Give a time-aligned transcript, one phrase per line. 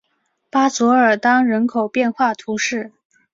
[0.49, 2.91] 巴佐尔当人口变化图示